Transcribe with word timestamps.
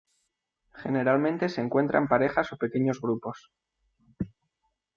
Generalmente 0.73 1.47
se 1.47 1.61
encuentra 1.61 1.99
en 1.99 2.07
parejas 2.07 2.51
o 2.53 2.57
pequeños 2.57 2.99
grupos. 2.99 3.51